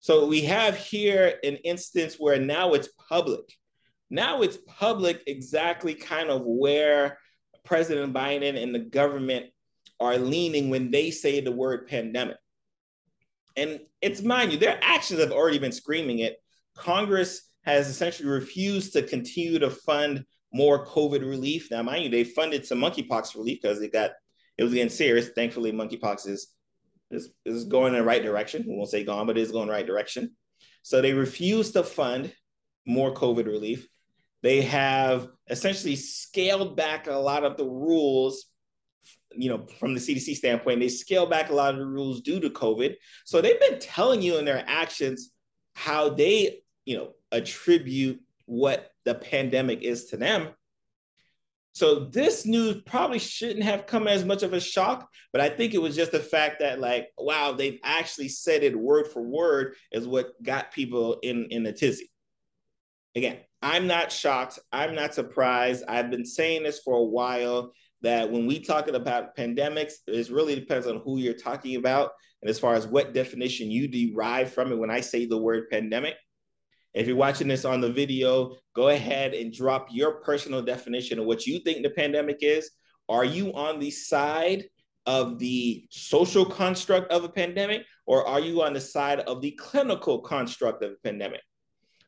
So 0.00 0.26
we 0.26 0.42
have 0.42 0.76
here 0.76 1.34
an 1.42 1.56
instance 1.56 2.16
where 2.18 2.38
now 2.38 2.74
it's 2.74 2.88
public. 3.08 3.52
Now 4.10 4.42
it's 4.42 4.58
public 4.66 5.22
exactly 5.26 5.94
kind 5.94 6.30
of 6.30 6.42
where 6.44 7.18
President 7.64 8.12
Biden 8.14 8.62
and 8.62 8.74
the 8.74 8.78
government 8.78 9.46
are 9.98 10.18
leaning 10.18 10.70
when 10.70 10.90
they 10.90 11.10
say 11.10 11.40
the 11.40 11.50
word 11.50 11.88
pandemic. 11.88 12.36
And 13.56 13.80
it's 14.02 14.22
mind 14.22 14.52
you, 14.52 14.58
their 14.58 14.78
actions 14.82 15.20
have 15.20 15.32
already 15.32 15.58
been 15.58 15.72
screaming 15.72 16.20
it. 16.20 16.36
Congress 16.76 17.42
has 17.64 17.88
essentially 17.88 18.28
refused 18.28 18.92
to 18.92 19.02
continue 19.02 19.58
to 19.58 19.70
fund 19.70 20.24
more 20.52 20.86
COVID 20.86 21.20
relief. 21.20 21.68
Now, 21.70 21.82
mind 21.82 22.04
you, 22.04 22.10
they 22.10 22.24
funded 22.24 22.64
some 22.64 22.78
monkeypox 22.78 23.34
relief 23.34 23.60
because 23.60 23.80
it 23.80 23.92
got 23.92 24.12
it 24.56 24.64
was 24.64 24.72
getting 24.72 24.88
serious. 24.88 25.28
Thankfully, 25.30 25.72
monkeypox 25.72 26.28
is, 26.28 26.48
is 27.10 27.30
is 27.44 27.64
going 27.64 27.94
in 27.94 28.00
the 28.00 28.04
right 28.04 28.22
direction. 28.22 28.64
We 28.66 28.76
won't 28.76 28.90
say 28.90 29.04
gone, 29.04 29.26
but 29.26 29.36
it 29.36 29.42
is 29.42 29.52
going 29.52 29.62
in 29.62 29.68
the 29.68 29.74
right 29.74 29.86
direction. 29.86 30.36
So 30.82 31.02
they 31.02 31.12
refuse 31.12 31.72
to 31.72 31.82
fund 31.82 32.32
more 32.86 33.12
COVID 33.12 33.46
relief. 33.46 33.88
They 34.42 34.62
have 34.62 35.28
essentially 35.50 35.96
scaled 35.96 36.76
back 36.76 37.08
a 37.08 37.12
lot 37.12 37.44
of 37.44 37.56
the 37.56 37.64
rules 37.64 38.46
you 39.36 39.50
know, 39.50 39.66
from 39.78 39.94
the 39.94 40.00
CDC 40.00 40.34
standpoint, 40.36 40.80
they 40.80 40.88
scaled 40.88 41.30
back 41.30 41.50
a 41.50 41.54
lot 41.54 41.74
of 41.74 41.80
the 41.80 41.86
rules 41.86 42.20
due 42.22 42.40
to 42.40 42.50
COVID. 42.50 42.94
So 43.24 43.40
they've 43.40 43.60
been 43.60 43.78
telling 43.78 44.22
you 44.22 44.38
in 44.38 44.44
their 44.44 44.64
actions 44.66 45.30
how 45.74 46.10
they, 46.10 46.60
you 46.86 46.96
know, 46.96 47.10
attribute 47.30 48.20
what 48.46 48.90
the 49.04 49.14
pandemic 49.14 49.82
is 49.82 50.06
to 50.06 50.16
them. 50.16 50.48
So 51.76 52.06
this 52.06 52.46
news 52.46 52.80
probably 52.86 53.18
shouldn't 53.18 53.64
have 53.64 53.86
come 53.86 54.08
as 54.08 54.24
much 54.24 54.42
of 54.42 54.54
a 54.54 54.60
shock, 54.60 55.10
but 55.30 55.42
I 55.42 55.50
think 55.50 55.74
it 55.74 55.82
was 55.82 55.94
just 55.94 56.12
the 56.12 56.20
fact 56.20 56.60
that 56.60 56.80
like, 56.80 57.08
wow, 57.18 57.52
they've 57.52 57.78
actually 57.84 58.28
said 58.28 58.62
it 58.62 58.74
word 58.74 59.08
for 59.08 59.20
word 59.20 59.74
is 59.92 60.08
what 60.08 60.42
got 60.42 60.72
people 60.72 61.18
in 61.22 61.48
in 61.50 61.66
a 61.66 61.72
tizzy. 61.72 62.10
Again, 63.14 63.40
I'm 63.60 63.86
not 63.86 64.10
shocked. 64.10 64.58
I'm 64.72 64.94
not 64.94 65.12
surprised. 65.12 65.84
I've 65.86 66.10
been 66.10 66.24
saying 66.24 66.62
this 66.62 66.80
for 66.80 66.96
a 66.96 67.04
while 67.04 67.72
that 68.00 68.30
when 68.30 68.46
we 68.46 68.60
talking 68.60 68.94
about 68.94 69.36
pandemics, 69.36 69.94
it 70.06 70.30
really 70.30 70.54
depends 70.54 70.86
on 70.86 71.02
who 71.04 71.18
you're 71.18 71.34
talking 71.34 71.76
about 71.76 72.12
and 72.40 72.48
as 72.48 72.58
far 72.58 72.74
as 72.74 72.86
what 72.86 73.12
definition 73.12 73.70
you 73.70 73.86
derive 73.88 74.52
from 74.52 74.72
it 74.72 74.78
when 74.78 74.90
I 74.90 75.00
say 75.00 75.26
the 75.26 75.36
word 75.36 75.68
pandemic. 75.68 76.14
If 76.96 77.06
you're 77.06 77.14
watching 77.14 77.46
this 77.46 77.66
on 77.66 77.82
the 77.82 77.92
video, 77.92 78.56
go 78.74 78.88
ahead 78.88 79.34
and 79.34 79.52
drop 79.52 79.88
your 79.90 80.12
personal 80.22 80.62
definition 80.62 81.18
of 81.18 81.26
what 81.26 81.46
you 81.46 81.58
think 81.58 81.82
the 81.82 81.90
pandemic 81.90 82.38
is. 82.40 82.70
Are 83.06 83.24
you 83.24 83.52
on 83.52 83.78
the 83.78 83.90
side 83.90 84.64
of 85.04 85.38
the 85.38 85.86
social 85.90 86.46
construct 86.46 87.12
of 87.12 87.22
a 87.22 87.28
pandemic, 87.28 87.84
or 88.06 88.26
are 88.26 88.40
you 88.40 88.62
on 88.62 88.72
the 88.72 88.80
side 88.80 89.20
of 89.20 89.42
the 89.42 89.50
clinical 89.52 90.20
construct 90.20 90.82
of 90.82 90.92
a 90.92 90.96
pandemic? 91.04 91.42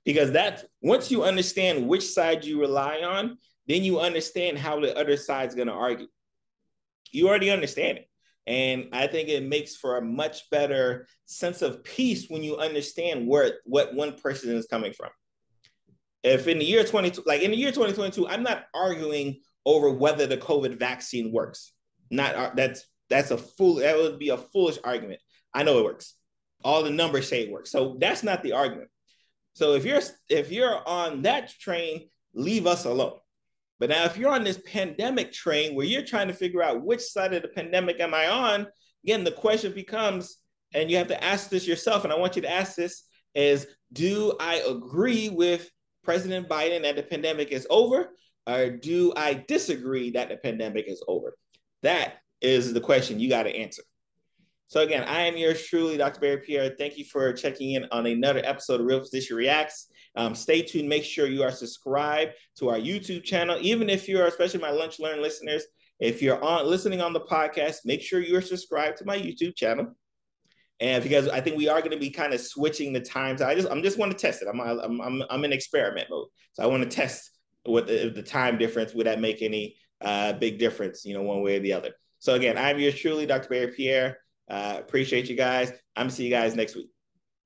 Because 0.07 0.33
that 0.33 0.65
once 0.81 1.11
you 1.11 1.23
understand 1.23 1.87
which 1.87 2.09
side 2.09 2.43
you 2.43 2.59
rely 2.59 3.03
on, 3.03 3.37
then 3.67 3.85
you 3.85 4.01
understand 4.01 4.57
how 4.57 4.81
the 4.81 4.97
other 4.97 5.19
side's 5.19 5.55
going 5.55 5.69
to 5.69 5.75
argue. 5.75 6.09
You 7.13 7.29
already 7.29 7.51
understand 7.51 7.99
it. 7.99 8.08
And 8.49 8.89
I 8.95 9.07
think 9.07 9.29
it 9.29 9.43
makes 9.43 9.77
for 9.77 9.99
a 9.99 10.03
much 10.03 10.49
better 10.51 11.07
sense 11.27 11.61
of 11.61 11.85
peace 11.85 12.31
when 12.31 12.43
you 12.43 12.57
understand 12.57 13.29
where 13.29 13.59
what 13.67 13.95
one 13.95 14.15
person 14.15 14.57
is 14.57 14.67
coming 14.67 14.95
from. 14.95 15.11
If 16.23 16.49
in 16.49 16.59
the 16.59 16.65
year 16.65 16.83
22, 16.83 17.25
like 17.27 17.43
in 17.43 17.51
the 17.51 17.59
year 17.59 17.73
2022, 17.73 18.27
I'm 18.27 18.43
not 18.43 18.65
arguing 18.75 19.41
over 19.67 19.91
whether 19.91 20.27
the 20.27 20.39
COVID 20.39 20.79
vaccine 20.79 21.31
works. 21.31 21.75
Not 22.11 22.35
uh, 22.35 22.51
that's 22.57 22.87
that's 23.11 23.31
a 23.33 23.37
fool. 23.37 23.75
That 23.77 23.99
would 23.99 24.19
be 24.19 24.31
a 24.31 24.39
foolish 24.39 24.79
argument. 24.83 25.21
I 25.53 25.63
know 25.63 25.79
it 25.79 25.85
works. 25.85 26.15
All 26.65 26.83
the 26.83 26.91
numbers 26.91 27.29
say 27.29 27.43
it 27.43 27.53
works. 27.53 27.71
So 27.71 27.99
that's 28.01 28.23
not 28.23 28.43
the 28.43 28.53
argument. 28.53 28.89
So 29.53 29.75
if 29.75 29.85
you're 29.85 30.01
if 30.31 30.51
you're 30.51 30.89
on 30.89 31.21
that 31.23 31.51
train, 31.51 32.09
leave 32.33 32.67
us 32.67 32.87
alone. 32.87 33.19
But 33.79 33.91
now, 33.91 34.05
if 34.05 34.17
you're 34.17 34.33
on 34.33 34.45
this 34.45 34.61
pandemic 34.67 35.33
train 35.33 35.75
where 35.75 35.87
you're 35.87 36.05
trying 36.05 36.29
to 36.29 36.35
figure 36.35 36.63
out 36.63 36.85
which 36.85 37.01
side 37.01 37.33
of 37.33 37.43
the 37.43 37.49
pandemic 37.49 38.01
am 38.01 38.15
I 38.15 38.29
on, 38.29 38.67
again, 39.05 39.25
the 39.25 39.31
question 39.31 39.73
becomes, 39.73 40.39
and 40.75 40.91
you 40.91 40.97
have 40.97 41.09
to 41.09 41.25
ask 41.25 41.49
this 41.49 41.67
yourself, 41.67 42.05
and 42.05 42.13
I 42.13 42.17
want 42.17 42.37
you 42.37 42.43
to 42.43 42.51
ask 42.51 42.75
this 42.75 43.05
is 43.35 43.67
do 43.93 44.35
I 44.41 44.57
agree 44.69 45.29
with 45.29 45.71
President 46.03 46.49
Biden 46.49 46.83
that 46.83 46.97
the 46.97 47.03
pandemic 47.03 47.53
is 47.53 47.67
over? 47.71 48.11
or 48.49 48.71
do 48.71 49.13
I 49.15 49.45
disagree 49.47 50.13
that 50.13 50.31
the 50.31 50.37
pandemic 50.37 50.87
is 50.89 51.03
over? 51.07 51.37
That 51.83 52.15
is 52.41 52.73
the 52.73 52.81
question 52.81 53.21
you 53.21 53.29
got 53.29 53.43
to 53.43 53.55
answer. 53.55 53.83
So 54.69 54.83
again, 54.83 55.05
I 55.05 55.23
am 55.23 55.39
yours 55.39 55.67
truly, 55.67 55.97
Dr. 55.97 56.21
Barry 56.21 56.37
Pierre. 56.39 56.75
Thank 56.79 56.99
you 56.99 57.05
for 57.07 57.33
checking 57.33 57.73
in 57.73 57.87
on 57.91 58.05
another 58.05 58.43
episode 58.45 58.81
of 58.81 58.87
Real 58.87 59.01
Physician 59.01 59.35
Reacts. 59.35 59.89
Um, 60.15 60.35
stay 60.35 60.61
tuned. 60.61 60.87
Make 60.87 61.05
sure 61.05 61.27
you 61.27 61.43
are 61.43 61.51
subscribed 61.51 62.33
to 62.59 62.69
our 62.69 62.77
YouTube 62.77 63.25
channel. 63.25 63.57
Even 63.63 63.89
if 63.89 64.07
you're, 64.07 64.27
especially 64.27 64.61
my 64.61 64.71
Lunch 64.71 65.01
Learn 65.01 65.23
listeners, 65.23 65.65
if 66.01 66.21
you're 66.21 66.43
on 66.45 66.67
listening 66.67 67.01
on 67.01 67.15
the 67.15 67.21
podcast, 67.21 67.79
make 67.87 68.03
sure 68.03 68.21
you 68.21 68.37
are 68.37 68.43
subscribed 68.43 68.99
to 68.99 69.07
my 69.07 69.19
YouTube 69.19 69.57
channel. 69.57 69.87
And 70.81 71.03
because 71.03 71.29
I 71.29 71.41
think 71.41 71.57
we 71.57 71.69
are 71.69 71.81
going 71.81 71.93
to 71.93 71.99
be 71.99 72.11
kind 72.11 72.35
of 72.35 72.41
switching 72.41 72.93
the 72.93 73.01
times, 73.01 73.41
I 73.41 73.55
just 73.55 73.69
I'm 73.71 73.83
just 73.83 73.99
want 73.99 74.13
to 74.13 74.19
test 74.19 74.43
it. 74.43 74.49
I'm 74.49 74.61
I'm 74.61 75.01
I'm, 75.01 75.23
I'm 75.31 75.45
in 75.45 75.53
experiment 75.53 76.09
mode, 76.11 76.29
so 76.53 76.63
I 76.63 76.67
want 76.67 76.83
to 76.83 76.89
test 76.89 77.31
what 77.65 77.87
the, 77.87 78.11
the 78.11 78.23
time 78.23 78.59
difference 78.59 78.93
would 78.93 79.07
that 79.07 79.19
make 79.19 79.41
any 79.41 79.77
uh, 80.03 80.35
big 80.35 80.59
difference, 80.59 81.07
you 81.07 81.15
know, 81.15 81.23
one 81.23 81.43
way 81.43 81.57
or 81.57 81.61
the 81.61 81.73
other. 81.73 81.93
So 82.19 82.35
again, 82.35 82.59
I'm 82.59 82.79
yours 82.79 82.95
truly, 82.95 83.25
Dr. 83.25 83.49
Barry 83.49 83.73
Pierre. 83.73 84.19
Uh, 84.49 84.77
appreciate 84.79 85.29
you 85.29 85.37
guys. 85.37 85.71
I'm 85.97 86.05
gonna 86.05 86.11
see 86.11 86.25
you 86.25 86.31
guys 86.31 86.55
next 86.55 86.75
week. 86.77 86.91